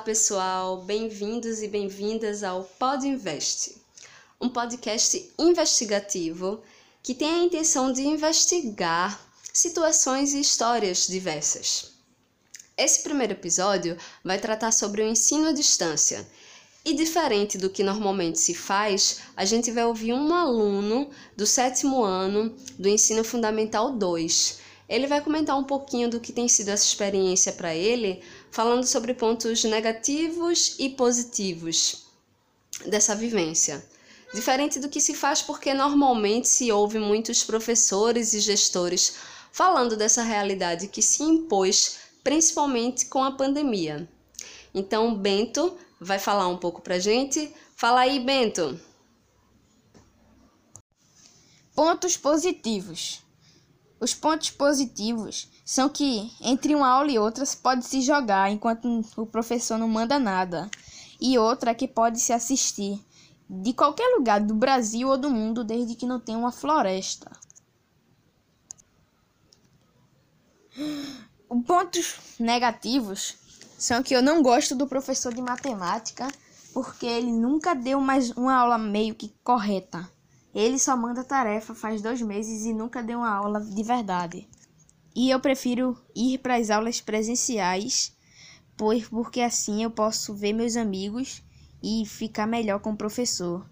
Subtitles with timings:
[0.00, 3.76] pessoal, bem-vindos e bem-vindas ao Pod Invest,
[4.40, 6.62] um podcast investigativo
[7.02, 9.20] que tem a intenção de investigar
[9.52, 11.92] situações e histórias diversas.
[12.78, 13.94] Esse primeiro episódio
[14.24, 16.26] vai tratar sobre o ensino à distância.
[16.82, 22.02] E diferente do que normalmente se faz, a gente vai ouvir um aluno do sétimo
[22.02, 26.84] ano do Ensino Fundamental 2 ele vai comentar um pouquinho do que tem sido essa
[26.84, 32.06] experiência para ele, falando sobre pontos negativos e positivos
[32.84, 33.86] dessa vivência.
[34.34, 39.14] Diferente do que se faz porque normalmente se ouve muitos professores e gestores
[39.52, 44.08] falando dessa realidade que se impôs principalmente com a pandemia.
[44.74, 47.54] Então, Bento vai falar um pouco pra gente.
[47.76, 48.78] Fala aí, Bento.
[51.76, 53.22] Pontos positivos.
[54.00, 59.26] Os pontos positivos são que entre uma aula e outra pode se jogar enquanto o
[59.26, 60.70] professor não manda nada,
[61.20, 62.98] e outra é que pode se assistir
[63.48, 67.30] de qualquer lugar do Brasil ou do mundo desde que não tenha uma floresta.
[71.66, 73.36] Pontos negativos
[73.76, 76.26] são que eu não gosto do professor de matemática
[76.72, 80.08] porque ele nunca deu mais uma aula meio que correta.
[80.54, 84.48] Ele só manda tarefa faz dois meses e nunca deu uma aula de verdade.
[85.14, 88.16] E eu prefiro ir para as aulas presenciais,
[88.76, 91.42] pois porque assim eu posso ver meus amigos
[91.82, 93.66] e ficar melhor com o professor.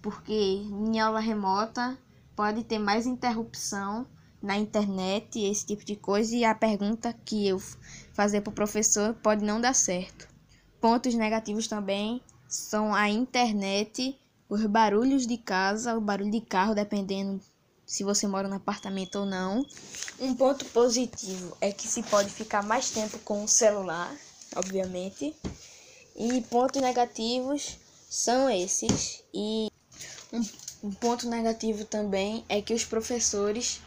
[0.00, 1.98] Porque em aula remota
[2.34, 4.06] pode ter mais interrupção
[4.42, 7.58] na internet, esse tipo de coisa, e a pergunta que eu
[8.12, 10.28] fazer para o professor pode não dar certo.
[10.80, 14.16] Pontos negativos também são a internet
[14.48, 17.40] os barulhos de casa, o barulho de carro, dependendo
[17.86, 19.64] se você mora no apartamento ou não.
[20.18, 24.12] Um ponto positivo é que se pode ficar mais tempo com o celular,
[24.56, 25.34] obviamente.
[26.16, 29.22] E pontos negativos são esses.
[29.32, 29.70] E
[30.32, 30.42] um,
[30.88, 33.80] um ponto negativo também é que os professores,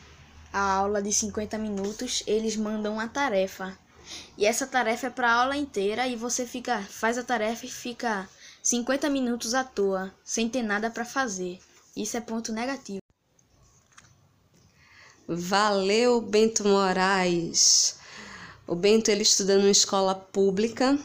[0.54, 3.78] a aula de 50 minutos, eles mandam uma tarefa.
[4.38, 7.70] E essa tarefa é para a aula inteira e você fica faz a tarefa e
[7.70, 8.28] fica
[8.70, 11.58] 50 minutos à toa, sem ter nada para fazer.
[11.98, 13.00] Isso é ponto negativo.
[15.28, 17.98] Valeu, Bento Moraes.
[18.68, 21.00] O Bento ele estuda numa escola pública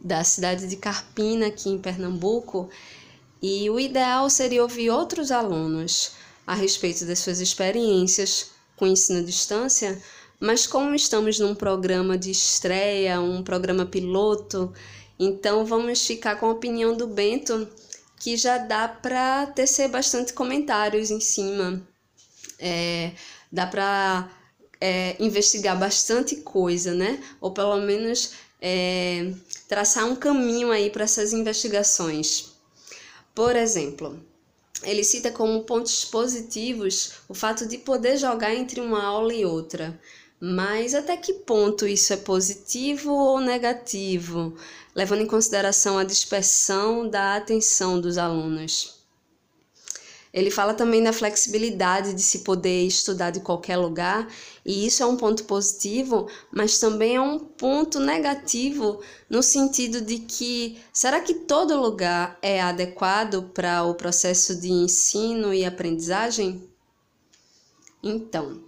[0.00, 2.68] da cidade de Carpina, aqui em Pernambuco,
[3.40, 6.14] e o ideal seria ouvir outros alunos
[6.44, 10.02] a respeito das suas experiências com ensino à distância,
[10.40, 14.74] mas como estamos num programa de estreia, um programa piloto,
[15.22, 17.68] então vamos ficar com a opinião do Bento,
[18.18, 21.86] que já dá para tecer bastante comentários em cima.
[22.58, 23.12] É,
[23.52, 24.30] dá para
[24.80, 27.22] é, investigar bastante coisa, né?
[27.38, 28.32] Ou pelo menos
[28.62, 29.30] é,
[29.68, 32.52] traçar um caminho aí para essas investigações.
[33.34, 34.18] Por exemplo,
[34.82, 40.00] ele cita como pontos positivos o fato de poder jogar entre uma aula e outra.
[40.40, 44.56] Mas até que ponto isso é positivo ou negativo?
[44.94, 48.98] levando em consideração a dispersão da atenção dos alunos.
[50.32, 54.28] Ele fala também da flexibilidade de se poder estudar de qualquer lugar,
[54.64, 60.18] e isso é um ponto positivo, mas também é um ponto negativo no sentido de
[60.20, 66.68] que será que todo lugar é adequado para o processo de ensino e aprendizagem?
[68.00, 68.62] Então,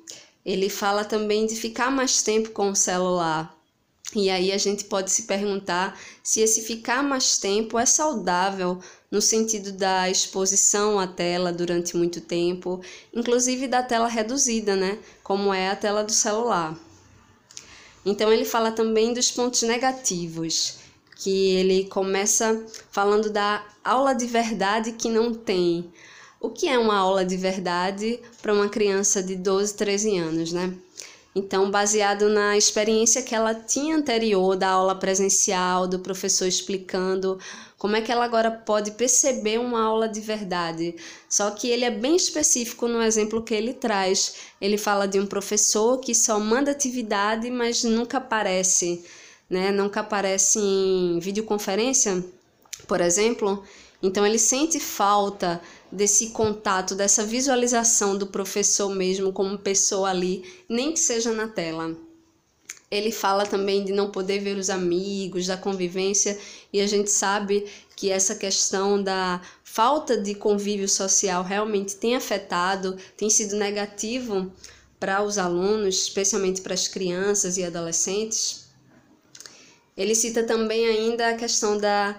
[0.45, 3.57] ele fala também de ficar mais tempo com o celular,
[4.15, 8.79] e aí a gente pode se perguntar se esse ficar mais tempo é saudável
[9.11, 12.81] no sentido da exposição à tela durante muito tempo,
[13.15, 14.99] inclusive da tela reduzida, né?
[15.23, 16.79] Como é a tela do celular.
[18.05, 20.79] Então ele fala também dos pontos negativos,
[21.17, 25.91] que ele começa falando da aula de verdade que não tem.
[26.43, 30.75] O que é uma aula de verdade para uma criança de 12, 13 anos, né?
[31.37, 37.39] Então, baseado na experiência que ela tinha anterior da aula presencial, do professor explicando
[37.79, 40.97] como é que ela agora pode perceber uma aula de verdade.
[41.29, 44.35] Só que ele é bem específico no exemplo que ele traz.
[44.61, 49.05] Ele fala de um professor que só manda atividade, mas nunca aparece,
[49.49, 49.71] né?
[49.71, 52.23] Nunca aparece em videoconferência,
[52.89, 53.63] por exemplo.
[54.03, 55.61] Então ele sente falta
[55.91, 61.97] desse contato, dessa visualização do professor mesmo como pessoa ali, nem que seja na tela.
[62.91, 66.39] Ele fala também de não poder ver os amigos, da convivência,
[66.73, 67.67] e a gente sabe
[67.97, 74.53] que essa questão da falta de convívio social realmente tem afetado, tem sido negativo
[75.01, 78.67] para os alunos, especialmente para as crianças e adolescentes.
[79.97, 82.19] Ele cita também ainda a questão da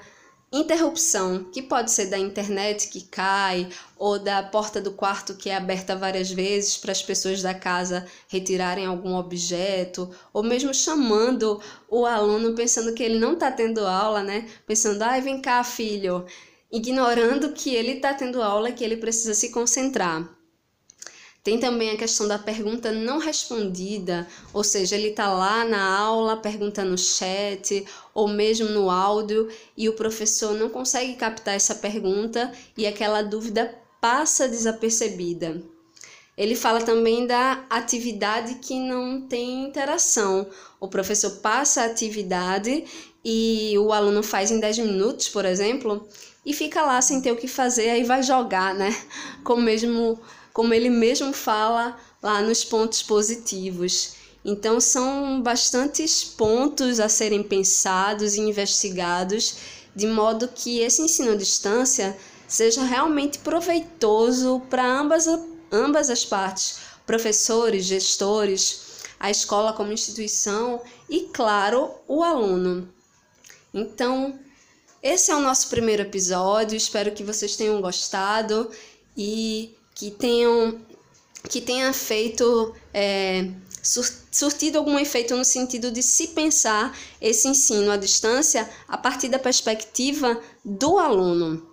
[0.53, 3.67] interrupção, que pode ser da internet que cai
[3.97, 8.05] ou da porta do quarto que é aberta várias vezes para as pessoas da casa
[8.27, 11.59] retirarem algum objeto, ou mesmo chamando
[11.89, 14.47] o aluno pensando que ele não está tendo aula, né?
[14.67, 16.23] Pensando, ai, vem cá, filho,
[16.71, 20.43] ignorando que ele está tendo aula que ele precisa se concentrar.
[21.44, 26.38] Tem também a questão da pergunta não respondida, ou seja, ele está lá na aula,
[26.38, 32.50] pergunta no chat ou mesmo no áudio e o professor não consegue captar essa pergunta
[32.78, 35.62] e aquela dúvida passa desapercebida.
[36.38, 40.48] Ele fala também da atividade que não tem interação.
[40.80, 42.86] O professor passa a atividade
[43.24, 46.07] e o aluno faz em 10 minutos, por exemplo,
[46.45, 48.95] e fica lá sem ter o que fazer, aí vai jogar, né?
[49.44, 50.19] Com mesmo
[50.53, 54.13] como ele mesmo fala lá nos pontos positivos.
[54.45, 59.55] Então, são bastantes pontos a serem pensados e investigados,
[59.95, 62.15] de modo que esse ensino à distância
[62.47, 65.25] seja realmente proveitoso para ambas,
[65.71, 72.94] ambas as partes, professores, gestores, a escola como instituição e, claro, o aluno.
[73.73, 74.38] Então,
[75.01, 78.69] esse é o nosso primeiro episódio, espero que vocês tenham gostado
[79.17, 80.80] e que tenham
[81.50, 83.50] que tenha feito é,
[84.31, 89.38] surtido algum efeito no sentido de se pensar esse ensino à distância a partir da
[89.38, 91.68] perspectiva do aluno.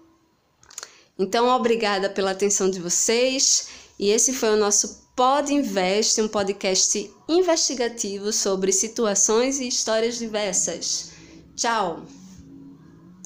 [1.16, 3.68] Então, obrigada pela atenção de vocês
[3.98, 11.10] e esse foi o nosso Pod Invest, um podcast investigativo sobre situações e histórias diversas.
[11.54, 12.19] Tchau!